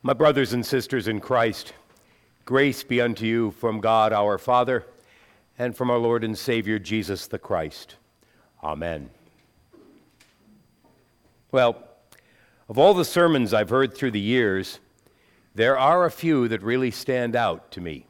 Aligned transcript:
My 0.00 0.12
brothers 0.12 0.52
and 0.52 0.64
sisters 0.64 1.08
in 1.08 1.18
Christ, 1.18 1.72
grace 2.44 2.84
be 2.84 3.00
unto 3.00 3.26
you 3.26 3.50
from 3.50 3.80
God 3.80 4.12
our 4.12 4.38
Father 4.38 4.86
and 5.58 5.76
from 5.76 5.90
our 5.90 5.98
Lord 5.98 6.22
and 6.22 6.38
Savior 6.38 6.78
Jesus 6.78 7.26
the 7.26 7.38
Christ. 7.38 7.96
Amen. 8.62 9.10
Well, 11.50 11.82
of 12.68 12.78
all 12.78 12.94
the 12.94 13.04
sermons 13.04 13.52
I've 13.52 13.70
heard 13.70 13.92
through 13.92 14.12
the 14.12 14.20
years, 14.20 14.78
there 15.56 15.76
are 15.76 16.04
a 16.04 16.12
few 16.12 16.46
that 16.46 16.62
really 16.62 16.92
stand 16.92 17.34
out 17.34 17.72
to 17.72 17.80
me. 17.80 18.06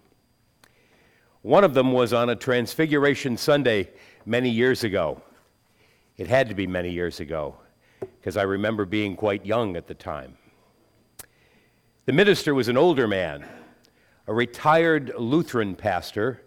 One 1.40 1.64
of 1.64 1.72
them 1.72 1.92
was 1.92 2.12
on 2.12 2.28
a 2.28 2.36
Transfiguration 2.36 3.38
Sunday 3.38 3.88
many 4.26 4.50
years 4.50 4.84
ago. 4.84 5.22
It 6.18 6.26
had 6.26 6.50
to 6.50 6.54
be 6.54 6.66
many 6.66 6.90
years 6.90 7.20
ago, 7.20 7.56
because 8.00 8.36
I 8.36 8.42
remember 8.42 8.84
being 8.84 9.16
quite 9.16 9.46
young 9.46 9.74
at 9.74 9.86
the 9.86 9.94
time. 9.94 10.36
The 12.08 12.14
minister 12.14 12.54
was 12.54 12.68
an 12.68 12.78
older 12.78 13.06
man, 13.06 13.44
a 14.26 14.32
retired 14.32 15.12
Lutheran 15.18 15.74
pastor, 15.74 16.40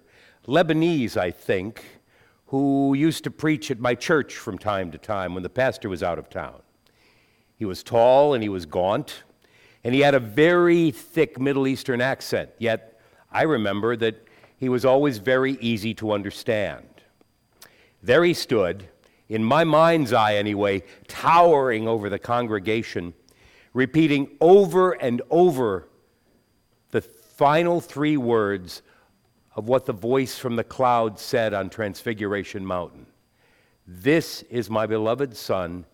Lebanese, 0.48 1.16
I 1.16 1.30
think, 1.30 1.86
who 2.48 2.96
used 2.96 3.24
to 3.26 3.30
preach 3.30 3.70
at 3.70 3.78
my 3.80 3.94
church 3.94 4.34
from 4.34 4.58
time 4.58 4.90
to 4.90 4.98
time 4.98 5.36
when 5.36 5.44
the 5.44 5.52
pastor 5.52 5.88
was 5.88 6.02
out 6.02 6.18
of 6.18 6.32
town. 6.32 6.64
He 7.56 7.66
was 7.66 7.84
tall 7.84 8.34
and 8.34 8.42
he 8.42 8.50
was 8.50 8.66
gaunt, 8.66 9.22
and 9.84 9.94
he 9.94 10.02
had 10.02 10.16
a 10.16 10.20
very 10.20 10.90
thick 10.90 11.40
Middle 11.40 11.68
Eastern 11.68 12.02
accent, 12.02 12.50
yet 12.58 13.00
I 13.32 13.44
remember 13.44 13.96
that 13.98 14.16
he 14.58 14.68
was 14.68 14.84
always 14.84 15.20
very 15.20 15.60
easy 15.62 15.94
to 15.94 16.12
understand. 16.12 16.88
There 18.02 18.24
he 18.24 18.34
stood, 18.34 18.90
in 19.30 19.44
my 19.44 19.64
mind's 19.64 20.12
eye 20.12 20.38
anyway, 20.38 20.82
towering 21.08 21.88
over 21.88 22.10
the 22.10 22.18
congregation, 22.18 23.14
repeating 23.74 24.30
over 24.40 24.92
and 24.92 25.22
over 25.30 25.88
the 26.92 27.02
final 27.02 27.82
three 27.82 28.18
words 28.18 28.82
of 29.56 29.68
what 29.68 29.86
the 29.86 29.94
voice 29.94 30.38
from 30.38 30.56
the 30.56 30.64
cloud 30.64 31.20
said 31.20 31.54
on 31.54 31.70
Transfiguration 31.70 32.66
Mountain 32.66 33.06
This 33.88 34.44
is 34.44 34.70
my 34.70 34.86
beloved 34.86 35.36
Son, 35.36 35.86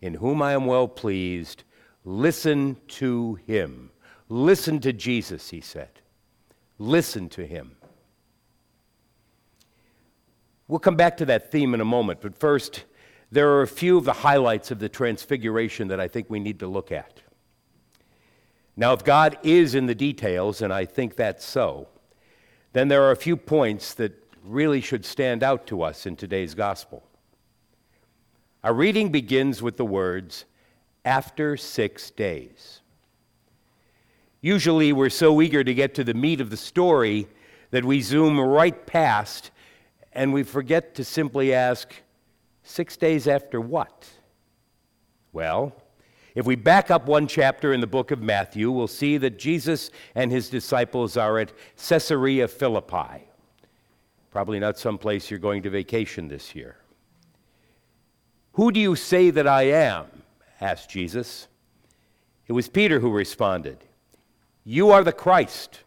in 0.00 0.14
whom 0.14 0.42
I 0.42 0.52
am 0.52 0.66
well 0.66 0.88
pleased. 0.88 1.64
Listen 2.04 2.76
to 2.88 3.34
him. 3.46 3.90
Listen 4.28 4.80
to 4.80 4.92
Jesus, 4.92 5.50
he 5.50 5.60
said. 5.60 6.00
Listen 6.78 7.28
to 7.30 7.46
him. 7.46 7.76
We'll 10.68 10.78
come 10.78 10.96
back 10.96 11.18
to 11.18 11.26
that 11.26 11.52
theme 11.52 11.74
in 11.74 11.80
a 11.80 11.84
moment, 11.84 12.20
but 12.20 12.36
first, 12.36 12.84
there 13.30 13.50
are 13.50 13.62
a 13.62 13.66
few 13.66 13.98
of 13.98 14.04
the 14.04 14.12
highlights 14.12 14.70
of 14.70 14.78
the 14.78 14.88
Transfiguration 14.88 15.88
that 15.88 16.00
I 16.00 16.08
think 16.08 16.28
we 16.28 16.40
need 16.40 16.58
to 16.60 16.66
look 16.66 16.92
at. 16.92 17.21
Now, 18.76 18.92
if 18.92 19.04
God 19.04 19.38
is 19.42 19.74
in 19.74 19.86
the 19.86 19.94
details, 19.94 20.62
and 20.62 20.72
I 20.72 20.84
think 20.84 21.16
that's 21.16 21.44
so, 21.44 21.88
then 22.72 22.88
there 22.88 23.02
are 23.02 23.10
a 23.10 23.16
few 23.16 23.36
points 23.36 23.94
that 23.94 24.12
really 24.42 24.80
should 24.80 25.04
stand 25.04 25.42
out 25.42 25.66
to 25.68 25.82
us 25.82 26.06
in 26.06 26.16
today's 26.16 26.54
gospel. 26.54 27.02
Our 28.64 28.72
reading 28.72 29.10
begins 29.10 29.60
with 29.60 29.76
the 29.76 29.84
words, 29.84 30.44
after 31.04 31.56
six 31.56 32.10
days. 32.10 32.80
Usually, 34.40 34.92
we're 34.92 35.10
so 35.10 35.40
eager 35.40 35.62
to 35.62 35.74
get 35.74 35.94
to 35.96 36.04
the 36.04 36.14
meat 36.14 36.40
of 36.40 36.50
the 36.50 36.56
story 36.56 37.28
that 37.70 37.84
we 37.84 38.00
zoom 38.00 38.38
right 38.38 38.86
past 38.86 39.50
and 40.12 40.32
we 40.32 40.42
forget 40.42 40.94
to 40.96 41.04
simply 41.04 41.54
ask, 41.54 41.92
six 42.62 42.96
days 42.96 43.26
after 43.26 43.60
what? 43.60 44.08
Well, 45.32 45.72
if 46.34 46.46
we 46.46 46.56
back 46.56 46.90
up 46.90 47.06
one 47.06 47.26
chapter 47.26 47.72
in 47.72 47.80
the 47.80 47.86
book 47.86 48.10
of 48.10 48.22
Matthew, 48.22 48.70
we'll 48.70 48.86
see 48.88 49.18
that 49.18 49.38
Jesus 49.38 49.90
and 50.14 50.30
his 50.30 50.48
disciples 50.48 51.16
are 51.16 51.38
at 51.38 51.52
Caesarea 51.76 52.48
Philippi. 52.48 53.28
Probably 54.30 54.58
not 54.58 54.78
someplace 54.78 55.30
you're 55.30 55.38
going 55.38 55.62
to 55.62 55.70
vacation 55.70 56.28
this 56.28 56.54
year. 56.54 56.76
Who 58.52 58.72
do 58.72 58.80
you 58.80 58.96
say 58.96 59.30
that 59.30 59.46
I 59.46 59.64
am? 59.64 60.06
asked 60.60 60.88
Jesus. 60.88 61.48
It 62.46 62.52
was 62.52 62.68
Peter 62.68 63.00
who 63.00 63.10
responded, 63.10 63.78
You 64.64 64.90
are 64.90 65.04
the 65.04 65.12
Christ, 65.12 65.80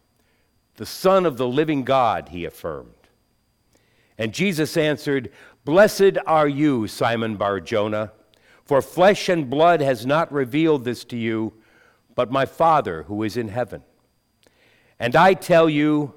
the 0.75 0.85
Son 0.85 1.25
of 1.25 1.37
the 1.37 1.47
living 1.47 1.83
God, 1.83 2.29
he 2.29 2.45
affirmed. 2.45 2.91
And 4.17 4.33
Jesus 4.33 4.77
answered, 4.77 5.31
Blessed 5.63 6.17
are 6.27 6.47
you, 6.47 6.87
Simon 6.87 7.35
Bar 7.35 7.59
Jonah, 7.59 8.11
for 8.65 8.81
flesh 8.81 9.29
and 9.29 9.49
blood 9.49 9.81
has 9.81 10.05
not 10.05 10.31
revealed 10.31 10.83
this 10.83 11.03
to 11.05 11.17
you, 11.17 11.53
but 12.15 12.31
my 12.31 12.45
Father 12.45 13.03
who 13.03 13.23
is 13.23 13.37
in 13.37 13.47
heaven. 13.47 13.83
And 14.99 15.15
I 15.15 15.33
tell 15.33 15.69
you, 15.69 16.13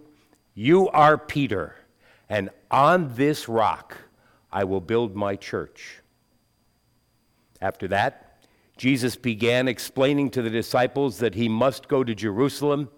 you 0.54 0.88
are 0.88 1.18
Peter, 1.18 1.76
and 2.28 2.50
on 2.70 3.14
this 3.14 3.48
rock 3.48 3.96
I 4.50 4.64
will 4.64 4.80
build 4.80 5.14
my 5.14 5.36
church. 5.36 6.00
After 7.60 7.88
that, 7.88 8.46
Jesus 8.76 9.16
began 9.16 9.68
explaining 9.68 10.30
to 10.30 10.42
the 10.42 10.50
disciples 10.50 11.18
that 11.18 11.34
he 11.34 11.48
must 11.48 11.88
go 11.88 12.04
to 12.04 12.14
Jerusalem, 12.14 12.88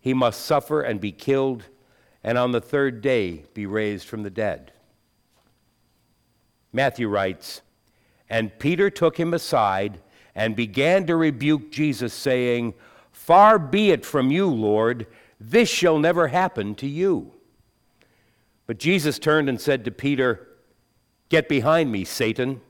he 0.00 0.14
must 0.14 0.42
suffer 0.42 0.82
and 0.82 1.00
be 1.00 1.12
killed 1.12 1.64
and 2.26 2.36
on 2.36 2.50
the 2.50 2.60
third 2.60 3.00
day 3.02 3.44
be 3.54 3.66
raised 3.66 4.08
from 4.08 4.24
the 4.24 4.30
dead. 4.30 4.72
Matthew 6.72 7.08
writes, 7.08 7.62
And 8.28 8.58
Peter 8.58 8.90
took 8.90 9.18
him 9.18 9.32
aside 9.32 10.00
and 10.34 10.56
began 10.56 11.06
to 11.06 11.16
rebuke 11.16 11.70
Jesus, 11.70 12.12
saying, 12.12 12.74
Far 13.12 13.58
be 13.58 13.90
it 13.90 14.04
from 14.04 14.30
you, 14.30 14.46
Lord, 14.46 15.06
this 15.40 15.68
shall 15.68 15.98
never 15.98 16.28
happen 16.28 16.74
to 16.76 16.86
you. 16.86 17.32
But 18.66 18.78
Jesus 18.78 19.18
turned 19.18 19.48
and 19.48 19.60
said 19.60 19.84
to 19.84 19.90
Peter, 19.90 20.48
Get 21.28 21.48
behind 21.48 21.90
me, 21.90 22.04
Satan. 22.04 22.60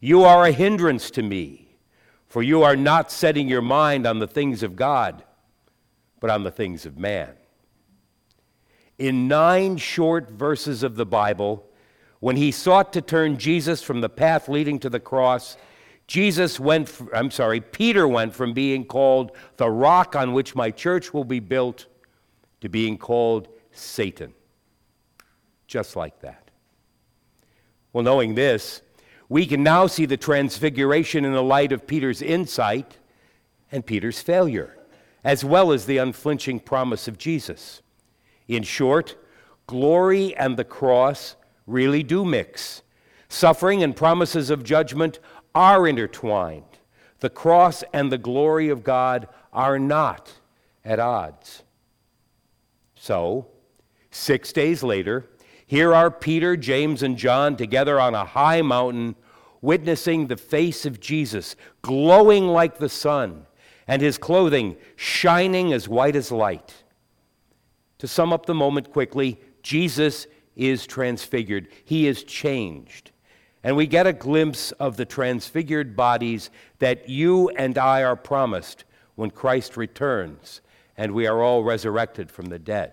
You 0.00 0.24
are 0.24 0.46
a 0.46 0.52
hindrance 0.52 1.10
to 1.12 1.22
me, 1.22 1.76
for 2.26 2.42
you 2.42 2.62
are 2.62 2.76
not 2.76 3.12
setting 3.12 3.48
your 3.48 3.62
mind 3.62 4.06
on 4.06 4.18
the 4.18 4.26
things 4.26 4.62
of 4.62 4.74
God, 4.74 5.22
but 6.18 6.30
on 6.30 6.42
the 6.42 6.50
things 6.50 6.86
of 6.86 6.96
man 6.96 7.34
in 9.02 9.26
nine 9.26 9.76
short 9.76 10.30
verses 10.30 10.84
of 10.84 10.94
the 10.94 11.04
Bible, 11.04 11.66
when 12.22 12.36
he 12.36 12.52
sought 12.52 12.92
to 12.92 13.02
turn 13.02 13.36
Jesus 13.36 13.82
from 13.82 14.00
the 14.00 14.08
path 14.08 14.48
leading 14.48 14.78
to 14.78 14.88
the 14.88 15.00
cross, 15.00 15.56
Jesus 16.06 16.60
went, 16.60 16.88
I'm 17.12 17.32
sorry, 17.32 17.60
Peter 17.60 18.06
went 18.06 18.32
from 18.32 18.52
being 18.52 18.84
called 18.84 19.32
the 19.56 19.68
rock 19.68 20.14
on 20.14 20.32
which 20.32 20.54
my 20.54 20.70
church 20.70 21.12
will 21.12 21.24
be 21.24 21.40
built 21.40 21.86
to 22.60 22.68
being 22.68 22.96
called 22.96 23.48
Satan. 23.72 24.34
Just 25.66 25.96
like 25.96 26.20
that. 26.20 26.52
Well, 27.92 28.04
knowing 28.04 28.36
this, 28.36 28.82
we 29.28 29.44
can 29.44 29.64
now 29.64 29.88
see 29.88 30.06
the 30.06 30.16
transfiguration 30.16 31.24
in 31.24 31.32
the 31.32 31.42
light 31.42 31.72
of 31.72 31.88
Peter's 31.88 32.22
insight 32.22 32.98
and 33.72 33.84
Peter's 33.84 34.22
failure, 34.22 34.78
as 35.24 35.44
well 35.44 35.72
as 35.72 35.86
the 35.86 35.98
unflinching 35.98 36.60
promise 36.60 37.08
of 37.08 37.18
Jesus. 37.18 37.82
In 38.46 38.62
short, 38.62 39.16
glory 39.66 40.36
and 40.36 40.56
the 40.56 40.64
cross 40.64 41.34
really 41.66 42.02
do 42.02 42.24
mix. 42.24 42.82
Suffering 43.28 43.82
and 43.82 43.96
promises 43.96 44.50
of 44.50 44.64
judgment 44.64 45.18
are 45.54 45.86
intertwined. 45.86 46.64
The 47.20 47.30
cross 47.30 47.84
and 47.92 48.10
the 48.10 48.18
glory 48.18 48.68
of 48.68 48.84
God 48.84 49.28
are 49.52 49.78
not 49.78 50.32
at 50.84 50.98
odds. 50.98 51.62
So, 52.94 53.46
six 54.10 54.52
days 54.52 54.82
later, 54.82 55.28
here 55.66 55.94
are 55.94 56.10
Peter, 56.10 56.56
James, 56.56 57.02
and 57.02 57.16
John 57.16 57.56
together 57.56 57.98
on 57.98 58.14
a 58.14 58.24
high 58.24 58.62
mountain, 58.62 59.16
witnessing 59.60 60.26
the 60.26 60.36
face 60.36 60.84
of 60.84 61.00
Jesus, 61.00 61.56
glowing 61.80 62.48
like 62.48 62.78
the 62.78 62.88
sun, 62.88 63.46
and 63.86 64.02
his 64.02 64.18
clothing 64.18 64.76
shining 64.96 65.72
as 65.72 65.88
white 65.88 66.16
as 66.16 66.30
light. 66.30 66.84
To 67.98 68.08
sum 68.08 68.32
up 68.32 68.46
the 68.46 68.54
moment 68.54 68.92
quickly, 68.92 69.40
Jesus 69.62 70.26
is 70.56 70.86
transfigured, 70.86 71.68
he 71.84 72.06
is 72.06 72.24
changed. 72.24 73.10
And 73.64 73.76
we 73.76 73.86
get 73.86 74.06
a 74.06 74.12
glimpse 74.12 74.72
of 74.72 74.96
the 74.96 75.04
transfigured 75.04 75.96
bodies 75.96 76.50
that 76.78 77.08
you 77.08 77.48
and 77.50 77.78
I 77.78 78.02
are 78.02 78.16
promised 78.16 78.84
when 79.14 79.30
Christ 79.30 79.76
returns 79.76 80.60
and 80.96 81.12
we 81.12 81.26
are 81.26 81.42
all 81.42 81.64
resurrected 81.64 82.30
from 82.30 82.46
the 82.46 82.58
dead. 82.58 82.92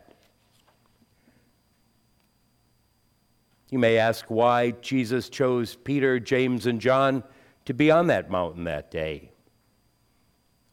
You 3.69 3.79
may 3.79 3.97
ask 3.97 4.25
why 4.29 4.71
Jesus 4.71 5.29
chose 5.29 5.75
Peter, 5.75 6.19
James, 6.19 6.65
and 6.65 6.81
John 6.81 7.23
to 7.65 7.73
be 7.73 7.91
on 7.91 8.07
that 8.07 8.31
mountain 8.31 8.63
that 8.63 8.89
day. 8.89 9.31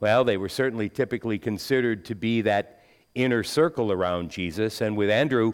Well, 0.01 0.25
they 0.25 0.37
were 0.37 0.49
certainly 0.49 0.89
typically 0.89 1.39
considered 1.39 2.05
to 2.07 2.15
be 2.15 2.43
that 2.43 2.85
inner 3.15 3.43
circle 3.43 3.93
around 3.93 4.31
Jesus, 4.31 4.81
and 4.81 4.97
with 4.97 5.11
Andrew, 5.11 5.53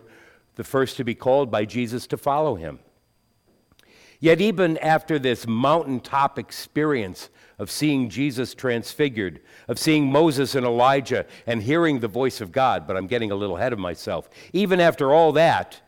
the 0.56 0.64
first 0.64 0.96
to 0.96 1.04
be 1.04 1.14
called 1.14 1.50
by 1.50 1.64
Jesus 1.64 2.06
to 2.08 2.16
follow 2.16 2.54
him. 2.54 2.78
Yet, 4.20 4.40
even 4.40 4.78
after 4.78 5.19
this 5.19 5.49
mountaintop 5.49 6.38
experience 6.38 7.28
of 7.58 7.70
seeing 7.70 8.08
Jesus 8.08 8.54
transfigured, 8.54 9.40
of 9.66 9.81
seeing 9.81 10.12
Moses 10.12 10.54
and 10.54 10.64
Elijah 10.64 11.26
and 11.44 11.60
hearing 11.60 11.99
the 11.99 12.06
voice 12.06 12.40
of 12.40 12.52
God, 12.52 12.87
but 12.87 12.96
I'm 12.96 13.08
getting 13.08 13.32
a 13.32 13.34
little 13.34 13.56
ahead 13.56 13.72
of 13.72 13.81
myself, 13.81 14.31
even 14.52 14.78
after 14.78 15.12
all 15.12 15.32
that, 15.32 15.81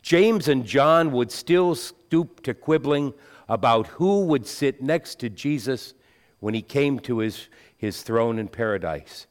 James 0.00 0.48
and 0.48 0.64
John 0.64 1.12
would 1.12 1.30
still 1.30 1.74
stoop 1.74 2.42
to 2.44 2.54
quibbling 2.54 3.12
about 3.48 3.88
who 3.88 4.24
would 4.24 4.46
sit 4.46 4.82
next 4.82 5.16
to 5.20 5.28
Jesus 5.28 5.92
when 6.40 6.54
he 6.54 6.62
came 6.62 6.98
to 7.00 7.18
his, 7.18 7.48
his 7.76 8.02
throne 8.02 8.38
in 8.38 8.48
paradise. 8.48 9.26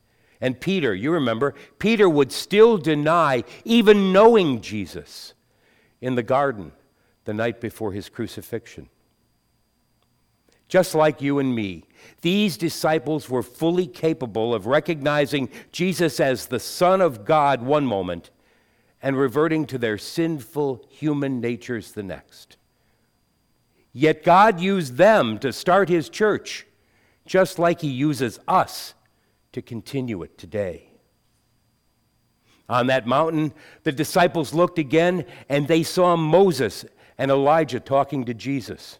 And 0.45 0.61
Peter, 0.61 0.93
you 0.93 1.09
remember, 1.09 1.55
Peter 1.79 2.07
would 2.07 2.31
still 2.31 2.77
deny 2.77 3.43
even 3.63 4.13
knowing 4.13 4.61
Jesus 4.61 5.33
in 6.01 6.13
the 6.13 6.21
garden 6.21 6.71
the 7.23 7.33
night 7.33 7.59
before 7.59 7.93
his 7.93 8.09
crucifixion. 8.09 8.87
Just 10.67 10.93
like 10.93 11.19
you 11.19 11.39
and 11.39 11.55
me, 11.55 11.85
these 12.21 12.57
disciples 12.57 13.27
were 13.27 13.41
fully 13.41 13.87
capable 13.87 14.53
of 14.53 14.67
recognizing 14.67 15.49
Jesus 15.71 16.19
as 16.19 16.45
the 16.45 16.59
Son 16.59 17.01
of 17.01 17.25
God 17.25 17.63
one 17.63 17.87
moment 17.87 18.29
and 19.01 19.17
reverting 19.17 19.65
to 19.65 19.79
their 19.79 19.97
sinful 19.97 20.85
human 20.91 21.41
natures 21.41 21.93
the 21.93 22.03
next. 22.03 22.57
Yet 23.93 24.23
God 24.23 24.59
used 24.59 24.97
them 24.97 25.39
to 25.39 25.51
start 25.51 25.89
his 25.89 26.07
church, 26.07 26.67
just 27.25 27.57
like 27.57 27.81
he 27.81 27.89
uses 27.89 28.39
us 28.47 28.93
to 29.55 29.61
continue 29.61 30.21
it 30.21 30.37
today. 30.37 30.89
On 32.67 32.87
that 32.87 33.07
mountain, 33.07 33.53
the 33.83 33.91
disciples 33.93 34.53
looked 34.53 34.77
again 34.77 35.23
and 35.47 35.65
they 35.65 35.81
saw 35.81 36.17
Moses 36.17 36.83
and 37.17 37.31
Elijah 37.31 37.79
talking 37.79 38.25
to 38.25 38.33
Jesus. 38.33 38.99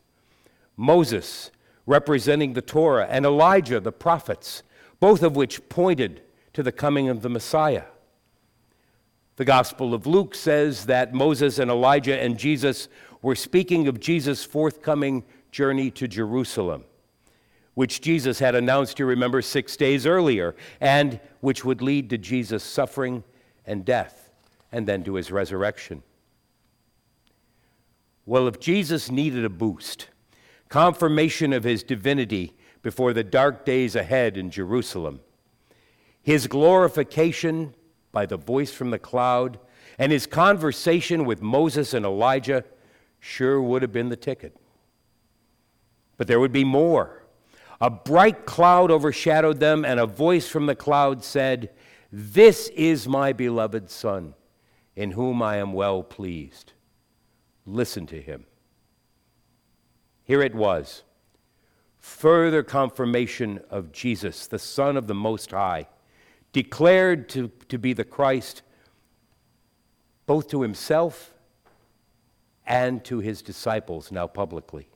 Moses 0.77 1.51
representing 1.85 2.53
the 2.53 2.61
Torah 2.61 3.05
and 3.09 3.25
Elijah, 3.25 3.81
the 3.81 3.91
prophets, 3.91 4.63
both 5.01 5.23
of 5.23 5.35
which 5.35 5.67
pointed 5.67 6.21
to 6.53 6.63
the 6.63 6.71
coming 6.71 7.09
of 7.09 7.21
the 7.21 7.29
Messiah. 7.29 7.83
The 9.35 9.43
Gospel 9.43 9.93
of 9.93 10.07
Luke 10.07 10.33
says 10.33 10.85
that 10.85 11.13
Moses 11.13 11.59
and 11.59 11.69
Elijah 11.69 12.17
and 12.17 12.39
Jesus 12.39 12.87
were 13.21 13.35
speaking 13.35 13.89
of 13.89 13.99
Jesus' 13.99 14.45
forthcoming 14.45 15.25
journey 15.51 15.91
to 15.91 16.07
Jerusalem 16.07 16.85
which 17.75 18.01
Jesus 18.01 18.39
had 18.39 18.55
announced, 18.55 18.99
you 18.99 19.05
remember, 19.05 19.41
six 19.41 19.77
days 19.77 20.05
earlier, 20.05 20.55
and 20.81 21.19
which 21.41 21.63
would 21.63 21.81
lead 21.81 22.09
to 22.09 22.17
Jesus' 22.17 22.63
suffering 22.63 23.23
and 23.65 23.85
death, 23.85 24.31
and 24.71 24.87
then 24.87 25.03
to 25.03 25.15
his 25.15 25.31
resurrection. 25.31 26.01
Well, 28.25 28.47
if 28.47 28.59
Jesus 28.59 29.11
needed 29.11 29.45
a 29.45 29.49
boost, 29.49 30.07
confirmation 30.69 31.53
of 31.53 31.63
his 31.63 31.83
divinity 31.83 32.53
before 32.81 33.13
the 33.13 33.23
dark 33.23 33.65
days 33.65 33.95
ahead 33.95 34.37
in 34.37 34.49
Jerusalem, 34.49 35.19
his 36.23 36.47
glorification 36.47 37.75
by 38.11 38.25
the 38.25 38.37
voice 38.37 38.71
from 38.71 38.89
the 38.89 38.97
cloud, 38.97 39.59
and 39.99 40.11
his 40.11 40.25
conversation 40.25 41.25
with 41.25 41.41
Moses 41.41 41.93
and 41.93 42.05
Elijah 42.05 42.63
sure 43.19 43.61
would 43.61 43.81
have 43.81 43.91
been 43.91 44.09
the 44.09 44.15
ticket. 44.15 44.55
But 46.17 46.27
there 46.27 46.39
would 46.39 46.53
be 46.53 46.63
more. 46.63 47.24
A 47.81 47.89
bright 47.89 48.45
cloud 48.45 48.91
overshadowed 48.91 49.59
them, 49.59 49.83
and 49.83 49.99
a 49.99 50.05
voice 50.05 50.47
from 50.47 50.65
the 50.65 50.75
cloud 50.75 51.23
said, 51.23 51.71
This 52.11 52.69
is 52.69 53.07
my 53.07 53.33
beloved 53.33 53.89
Son, 53.89 54.33
in 54.95 55.11
whom 55.11 55.41
I 55.41 55.57
am 55.57 55.73
well 55.73 56.01
pleased. 56.03 56.73
Listen 57.65 58.05
to 58.07 58.21
him. 58.21 58.45
Here 60.23 60.41
it 60.41 60.55
was 60.55 61.03
further 61.97 62.61
confirmation 62.61 63.59
of 63.71 63.91
Jesus, 63.91 64.45
the 64.45 64.59
Son 64.59 64.95
of 64.95 65.07
the 65.07 65.15
Most 65.15 65.51
High, 65.51 65.87
declared 66.53 67.27
to, 67.29 67.49
to 67.67 67.79
be 67.79 67.93
the 67.93 68.03
Christ 68.03 68.61
both 70.27 70.47
to 70.49 70.61
himself 70.61 71.33
and 72.65 73.03
to 73.05 73.19
his 73.19 73.41
disciples 73.41 74.11
now 74.11 74.27
publicly. 74.27 74.87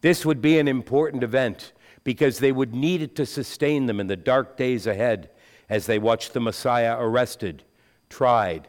This 0.00 0.24
would 0.24 0.40
be 0.40 0.58
an 0.58 0.68
important 0.68 1.22
event 1.22 1.72
because 2.04 2.38
they 2.38 2.52
would 2.52 2.74
need 2.74 3.02
it 3.02 3.16
to 3.16 3.26
sustain 3.26 3.86
them 3.86 4.00
in 4.00 4.06
the 4.06 4.16
dark 4.16 4.56
days 4.56 4.86
ahead 4.86 5.30
as 5.68 5.86
they 5.86 5.98
watched 5.98 6.32
the 6.32 6.40
Messiah 6.40 6.96
arrested, 6.98 7.64
tried, 8.08 8.68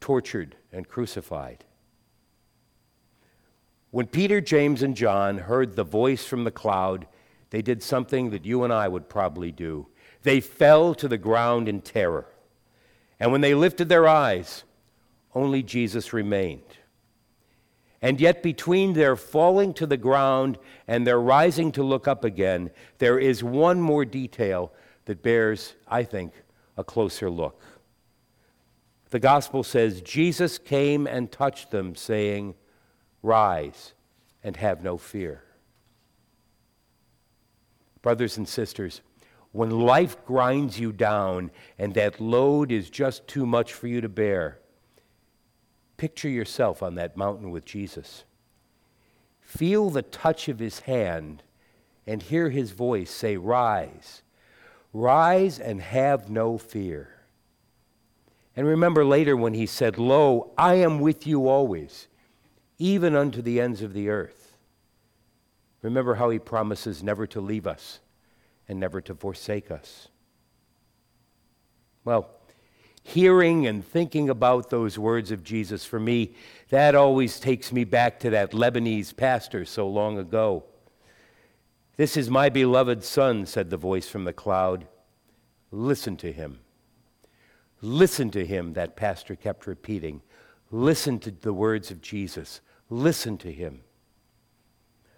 tortured, 0.00 0.56
and 0.72 0.88
crucified. 0.88 1.64
When 3.90 4.06
Peter, 4.06 4.40
James, 4.40 4.82
and 4.82 4.94
John 4.94 5.38
heard 5.38 5.74
the 5.74 5.84
voice 5.84 6.26
from 6.26 6.44
the 6.44 6.50
cloud, 6.50 7.06
they 7.50 7.62
did 7.62 7.82
something 7.82 8.30
that 8.30 8.44
you 8.44 8.64
and 8.64 8.72
I 8.72 8.88
would 8.88 9.08
probably 9.08 9.50
do. 9.50 9.86
They 10.22 10.40
fell 10.40 10.94
to 10.96 11.08
the 11.08 11.16
ground 11.16 11.68
in 11.68 11.80
terror. 11.80 12.26
And 13.18 13.32
when 13.32 13.40
they 13.40 13.54
lifted 13.54 13.88
their 13.88 14.06
eyes, 14.06 14.64
only 15.34 15.62
Jesus 15.62 16.12
remained. 16.12 16.77
And 18.00 18.20
yet, 18.20 18.42
between 18.42 18.92
their 18.92 19.16
falling 19.16 19.74
to 19.74 19.86
the 19.86 19.96
ground 19.96 20.58
and 20.86 21.06
their 21.06 21.20
rising 21.20 21.72
to 21.72 21.82
look 21.82 22.06
up 22.06 22.24
again, 22.24 22.70
there 22.98 23.18
is 23.18 23.42
one 23.42 23.80
more 23.80 24.04
detail 24.04 24.72
that 25.06 25.22
bears, 25.22 25.74
I 25.88 26.04
think, 26.04 26.32
a 26.76 26.84
closer 26.84 27.28
look. 27.28 27.60
The 29.10 29.18
gospel 29.18 29.64
says, 29.64 30.00
Jesus 30.02 30.58
came 30.58 31.06
and 31.06 31.32
touched 31.32 31.70
them, 31.70 31.96
saying, 31.96 32.54
Rise 33.22 33.94
and 34.44 34.56
have 34.56 34.82
no 34.82 34.96
fear. 34.96 35.42
Brothers 38.00 38.36
and 38.36 38.46
sisters, 38.46 39.00
when 39.50 39.70
life 39.70 40.24
grinds 40.24 40.78
you 40.78 40.92
down 40.92 41.50
and 41.78 41.94
that 41.94 42.20
load 42.20 42.70
is 42.70 42.90
just 42.90 43.26
too 43.26 43.44
much 43.44 43.72
for 43.72 43.88
you 43.88 44.00
to 44.00 44.08
bear, 44.08 44.60
Picture 45.98 46.28
yourself 46.28 46.82
on 46.82 46.94
that 46.94 47.16
mountain 47.16 47.50
with 47.50 47.66
Jesus. 47.66 48.24
Feel 49.40 49.90
the 49.90 50.02
touch 50.02 50.48
of 50.48 50.60
his 50.60 50.80
hand 50.80 51.42
and 52.06 52.22
hear 52.22 52.48
his 52.48 52.70
voice 52.70 53.10
say, 53.10 53.36
Rise, 53.36 54.22
rise 54.94 55.58
and 55.58 55.82
have 55.82 56.30
no 56.30 56.56
fear. 56.56 57.10
And 58.56 58.66
remember 58.66 59.04
later 59.04 59.36
when 59.36 59.54
he 59.54 59.66
said, 59.66 59.98
Lo, 59.98 60.52
I 60.56 60.74
am 60.76 61.00
with 61.00 61.26
you 61.26 61.48
always, 61.48 62.06
even 62.78 63.14
unto 63.16 63.42
the 63.42 63.60
ends 63.60 63.82
of 63.82 63.92
the 63.92 64.08
earth. 64.08 64.56
Remember 65.82 66.14
how 66.14 66.30
he 66.30 66.38
promises 66.38 67.02
never 67.02 67.26
to 67.26 67.40
leave 67.40 67.66
us 67.66 68.00
and 68.68 68.78
never 68.78 69.00
to 69.00 69.14
forsake 69.14 69.70
us. 69.70 70.08
Well, 72.04 72.30
hearing 73.08 73.66
and 73.66 73.84
thinking 73.84 74.28
about 74.28 74.68
those 74.68 74.98
words 74.98 75.30
of 75.30 75.42
Jesus, 75.42 75.84
for 75.84 75.98
me, 75.98 76.34
that 76.68 76.94
always 76.94 77.40
takes 77.40 77.72
me 77.72 77.84
back 77.84 78.20
to 78.20 78.30
that 78.30 78.52
Lebanese 78.52 79.16
pastor 79.16 79.64
so 79.64 79.88
long 79.88 80.18
ago. 80.18 80.64
This 81.96 82.16
is 82.16 82.28
my 82.28 82.50
beloved 82.50 83.02
son, 83.02 83.46
said 83.46 83.70
the 83.70 83.78
voice 83.78 84.08
from 84.08 84.24
the 84.24 84.32
cloud. 84.32 84.86
Listen 85.70 86.16
to 86.18 86.30
him. 86.30 86.60
Listen 87.80 88.30
to 88.30 88.44
him, 88.44 88.74
that 88.74 88.94
pastor 88.94 89.34
kept 89.34 89.66
repeating. 89.66 90.20
Listen 90.70 91.18
to 91.20 91.30
the 91.30 91.54
words 91.54 91.90
of 91.90 92.02
Jesus. 92.02 92.60
Listen 92.90 93.38
to 93.38 93.50
him. 93.50 93.80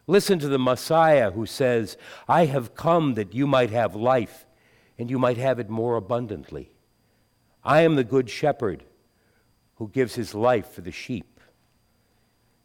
Listen 0.06 0.38
to 0.38 0.48
the 0.48 0.58
Messiah 0.58 1.32
who 1.32 1.44
says, 1.44 1.96
I 2.28 2.46
have 2.46 2.74
come 2.74 3.14
that 3.14 3.34
you 3.34 3.46
might 3.46 3.70
have 3.70 3.96
life 3.96 4.46
and 4.96 5.10
you 5.10 5.18
might 5.18 5.38
have 5.38 5.58
it 5.58 5.68
more 5.68 5.96
abundantly. 5.96 6.70
I 7.64 7.82
am 7.82 7.96
the 7.96 8.04
good 8.04 8.30
shepherd 8.30 8.84
who 9.76 9.88
gives 9.88 10.14
his 10.14 10.34
life 10.34 10.70
for 10.70 10.80
the 10.80 10.92
sheep. 10.92 11.40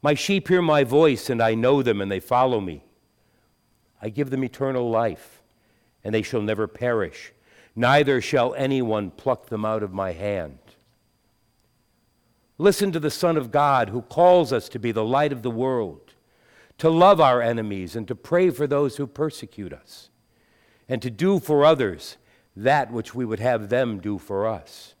My 0.02 0.14
sheep 0.14 0.48
hear 0.48 0.62
my 0.62 0.84
voice, 0.84 1.30
and 1.30 1.42
I 1.42 1.54
know 1.54 1.82
them, 1.82 2.00
and 2.00 2.10
they 2.10 2.20
follow 2.20 2.60
me. 2.60 2.84
I 4.00 4.10
give 4.10 4.30
them 4.30 4.44
eternal 4.44 4.90
life, 4.90 5.42
and 6.04 6.14
they 6.14 6.22
shall 6.22 6.42
never 6.42 6.66
perish, 6.68 7.32
neither 7.74 8.20
shall 8.20 8.54
anyone 8.54 9.10
pluck 9.10 9.48
them 9.48 9.64
out 9.64 9.82
of 9.82 9.92
my 9.92 10.12
hand. 10.12 10.58
Listen 12.58 12.92
to 12.92 13.00
the 13.00 13.10
Son 13.10 13.36
of 13.36 13.50
God 13.50 13.90
who 13.90 14.02
calls 14.02 14.52
us 14.52 14.68
to 14.70 14.78
be 14.78 14.92
the 14.92 15.04
light 15.04 15.32
of 15.32 15.42
the 15.42 15.50
world, 15.50 16.14
to 16.78 16.88
love 16.88 17.20
our 17.20 17.42
enemies, 17.42 17.96
and 17.96 18.06
to 18.08 18.14
pray 18.14 18.50
for 18.50 18.66
those 18.66 18.96
who 18.96 19.06
persecute 19.06 19.72
us, 19.72 20.10
and 20.88 21.02
to 21.02 21.10
do 21.10 21.40
for 21.40 21.64
others 21.64 22.16
that 22.56 22.90
which 22.90 23.14
we 23.14 23.24
would 23.24 23.40
have 23.40 23.68
them 23.68 24.00
do 24.00 24.18
for 24.18 24.46
us. 24.46 24.94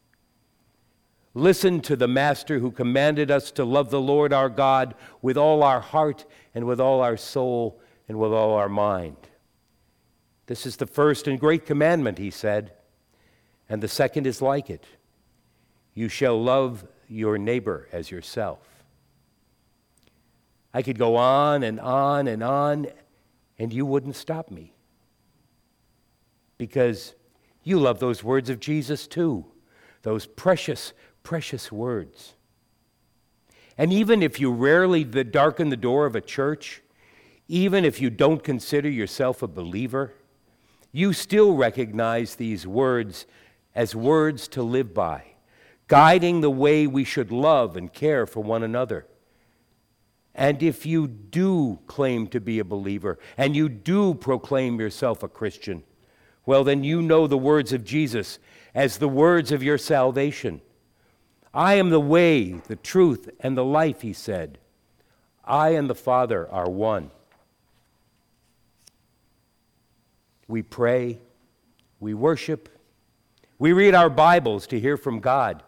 Listen 1.34 1.80
to 1.82 1.96
the 1.96 2.08
Master 2.08 2.58
who 2.58 2.70
commanded 2.70 3.30
us 3.30 3.50
to 3.52 3.64
love 3.64 3.90
the 3.90 4.00
Lord 4.00 4.32
our 4.32 4.48
God 4.48 4.94
with 5.20 5.36
all 5.36 5.62
our 5.62 5.80
heart 5.80 6.24
and 6.54 6.66
with 6.66 6.80
all 6.80 7.00
our 7.00 7.16
soul 7.16 7.80
and 8.08 8.18
with 8.18 8.32
all 8.32 8.54
our 8.54 8.68
mind. 8.68 9.16
This 10.46 10.64
is 10.64 10.76
the 10.76 10.86
first 10.86 11.26
and 11.26 11.40
great 11.40 11.66
commandment, 11.66 12.18
he 12.18 12.30
said, 12.30 12.72
and 13.68 13.82
the 13.82 13.88
second 13.88 14.26
is 14.26 14.40
like 14.40 14.70
it 14.70 14.84
you 15.96 16.08
shall 16.08 16.40
love 16.40 16.86
your 17.08 17.38
neighbor 17.38 17.88
as 17.90 18.10
yourself. 18.10 18.60
I 20.74 20.82
could 20.82 20.98
go 20.98 21.16
on 21.16 21.62
and 21.62 21.80
on 21.80 22.28
and 22.28 22.42
on, 22.42 22.88
and 23.58 23.72
you 23.72 23.86
wouldn't 23.86 24.14
stop 24.14 24.50
me. 24.50 24.74
Because 26.58 27.14
you 27.66 27.80
love 27.80 27.98
those 27.98 28.22
words 28.22 28.48
of 28.48 28.60
Jesus 28.60 29.08
too, 29.08 29.44
those 30.02 30.24
precious, 30.24 30.92
precious 31.24 31.72
words. 31.72 32.34
And 33.76 33.92
even 33.92 34.22
if 34.22 34.38
you 34.38 34.52
rarely 34.52 35.02
darken 35.02 35.68
the 35.68 35.76
door 35.76 36.06
of 36.06 36.14
a 36.14 36.20
church, 36.20 36.80
even 37.48 37.84
if 37.84 38.00
you 38.00 38.08
don't 38.08 38.44
consider 38.44 38.88
yourself 38.88 39.42
a 39.42 39.48
believer, 39.48 40.14
you 40.92 41.12
still 41.12 41.56
recognize 41.56 42.36
these 42.36 42.68
words 42.68 43.26
as 43.74 43.96
words 43.96 44.46
to 44.46 44.62
live 44.62 44.94
by, 44.94 45.24
guiding 45.88 46.42
the 46.42 46.50
way 46.50 46.86
we 46.86 47.02
should 47.02 47.32
love 47.32 47.76
and 47.76 47.92
care 47.92 48.26
for 48.26 48.44
one 48.44 48.62
another. 48.62 49.08
And 50.36 50.62
if 50.62 50.86
you 50.86 51.08
do 51.08 51.80
claim 51.88 52.28
to 52.28 52.40
be 52.40 52.60
a 52.60 52.64
believer 52.64 53.18
and 53.36 53.56
you 53.56 53.68
do 53.68 54.14
proclaim 54.14 54.78
yourself 54.78 55.24
a 55.24 55.28
Christian, 55.28 55.82
well, 56.46 56.64
then 56.64 56.84
you 56.84 57.02
know 57.02 57.26
the 57.26 57.36
words 57.36 57.72
of 57.72 57.84
Jesus 57.84 58.38
as 58.74 58.98
the 58.98 59.08
words 59.08 59.50
of 59.52 59.62
your 59.62 59.78
salvation. 59.78 60.60
I 61.52 61.74
am 61.74 61.90
the 61.90 62.00
way, 62.00 62.52
the 62.68 62.76
truth, 62.76 63.28
and 63.40 63.56
the 63.56 63.64
life, 63.64 64.02
he 64.02 64.12
said. 64.12 64.58
I 65.44 65.70
and 65.70 65.90
the 65.90 65.94
Father 65.94 66.48
are 66.50 66.70
one. 66.70 67.10
We 70.48 70.62
pray, 70.62 71.18
we 71.98 72.14
worship, 72.14 72.68
we 73.58 73.72
read 73.72 73.94
our 73.94 74.10
Bibles 74.10 74.66
to 74.68 74.78
hear 74.78 74.96
from 74.96 75.18
God. 75.18 75.62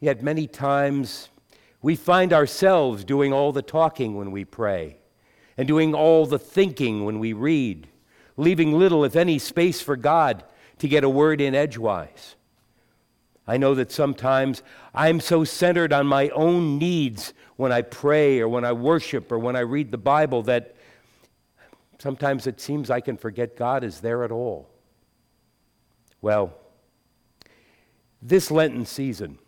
Yet 0.00 0.22
many 0.22 0.46
times 0.46 1.28
we 1.82 1.96
find 1.96 2.32
ourselves 2.32 3.04
doing 3.04 3.32
all 3.32 3.52
the 3.52 3.62
talking 3.62 4.14
when 4.14 4.30
we 4.30 4.44
pray 4.44 4.98
and 5.56 5.66
doing 5.66 5.94
all 5.94 6.26
the 6.26 6.38
thinking 6.38 7.04
when 7.04 7.18
we 7.18 7.32
read 7.32 7.88
leaving 8.36 8.78
little, 8.78 9.04
if 9.04 9.16
any, 9.16 9.38
space 9.38 9.80
for 9.80 9.96
God 9.96 10.44
to 10.78 10.88
get 10.88 11.04
a 11.04 11.08
word 11.08 11.40
in 11.40 11.54
edgewise. 11.54 12.36
I 13.46 13.56
know 13.56 13.74
that 13.74 13.92
sometimes 13.92 14.62
I'm 14.94 15.20
so 15.20 15.44
centered 15.44 15.92
on 15.92 16.06
my 16.06 16.28
own 16.30 16.78
needs 16.78 17.32
when 17.56 17.72
I 17.72 17.82
pray 17.82 18.40
or 18.40 18.48
when 18.48 18.64
I 18.64 18.72
worship 18.72 19.30
or 19.30 19.38
when 19.38 19.56
I 19.56 19.60
read 19.60 19.90
the 19.90 19.98
Bible 19.98 20.42
that 20.42 20.74
sometimes 21.98 22.46
it 22.46 22.60
seems 22.60 22.90
I 22.90 23.00
can 23.00 23.16
forget 23.16 23.56
God 23.56 23.84
is 23.84 24.00
there 24.00 24.24
at 24.24 24.32
all. 24.32 24.68
Well, 26.20 26.54
this 28.20 28.50
Lenten 28.50 28.84
season, 28.84 29.38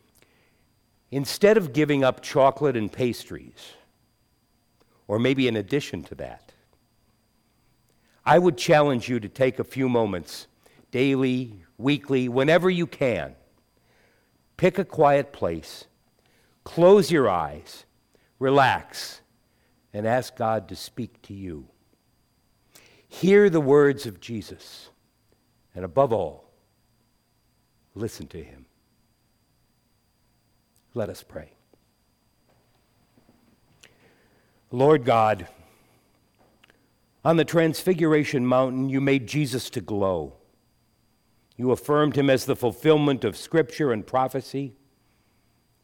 instead 1.10 1.56
of 1.56 1.72
giving 1.72 2.04
up 2.04 2.22
chocolate 2.22 2.76
and 2.76 2.92
pastries, 2.92 3.72
or 5.08 5.18
maybe 5.18 5.48
in 5.48 5.56
addition 5.56 6.04
to 6.04 6.14
that, 6.16 6.52
I 8.28 8.38
would 8.38 8.58
challenge 8.58 9.08
you 9.08 9.18
to 9.20 9.28
take 9.30 9.58
a 9.58 9.64
few 9.64 9.88
moments, 9.88 10.48
daily, 10.90 11.62
weekly, 11.78 12.28
whenever 12.28 12.68
you 12.68 12.86
can. 12.86 13.34
Pick 14.58 14.78
a 14.78 14.84
quiet 14.84 15.32
place, 15.32 15.86
close 16.62 17.10
your 17.10 17.30
eyes, 17.30 17.86
relax, 18.38 19.22
and 19.94 20.06
ask 20.06 20.36
God 20.36 20.68
to 20.68 20.76
speak 20.76 21.22
to 21.22 21.32
you. 21.32 21.68
Hear 23.08 23.48
the 23.48 23.62
words 23.62 24.04
of 24.04 24.20
Jesus, 24.20 24.90
and 25.74 25.82
above 25.82 26.12
all, 26.12 26.50
listen 27.94 28.26
to 28.26 28.44
him. 28.44 28.66
Let 30.92 31.08
us 31.08 31.22
pray. 31.22 31.52
Lord 34.70 35.06
God, 35.06 35.48
on 37.24 37.36
the 37.36 37.44
Transfiguration 37.44 38.46
Mountain, 38.46 38.88
you 38.88 39.00
made 39.00 39.26
Jesus 39.26 39.68
to 39.70 39.80
glow. 39.80 40.34
You 41.56 41.72
affirmed 41.72 42.16
him 42.16 42.30
as 42.30 42.44
the 42.44 42.56
fulfillment 42.56 43.24
of 43.24 43.36
Scripture 43.36 43.92
and 43.92 44.06
prophecy. 44.06 44.74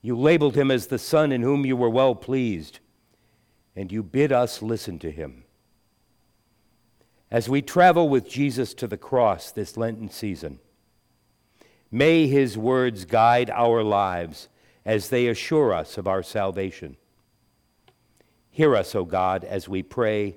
You 0.00 0.16
labeled 0.16 0.54
him 0.54 0.70
as 0.70 0.86
the 0.86 0.98
Son 0.98 1.32
in 1.32 1.42
whom 1.42 1.66
you 1.66 1.76
were 1.76 1.90
well 1.90 2.14
pleased, 2.14 2.78
and 3.74 3.90
you 3.90 4.02
bid 4.02 4.30
us 4.30 4.62
listen 4.62 4.98
to 5.00 5.10
him. 5.10 5.44
As 7.30 7.48
we 7.48 7.62
travel 7.62 8.08
with 8.08 8.28
Jesus 8.28 8.74
to 8.74 8.86
the 8.86 8.96
cross 8.96 9.50
this 9.50 9.76
Lenten 9.76 10.08
season, 10.10 10.60
may 11.90 12.28
his 12.28 12.56
words 12.56 13.04
guide 13.04 13.50
our 13.50 13.82
lives 13.82 14.48
as 14.84 15.08
they 15.08 15.26
assure 15.26 15.72
us 15.72 15.98
of 15.98 16.06
our 16.06 16.22
salvation. 16.22 16.96
Hear 18.50 18.76
us, 18.76 18.94
O 18.94 19.04
God, 19.04 19.42
as 19.42 19.68
we 19.68 19.82
pray 19.82 20.36